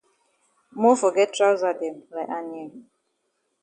Mofor 0.81 1.11
get 1.17 1.29
trousa 1.35 1.71
dem 1.79 1.95
like 2.13 2.31
Anye. 2.37 2.65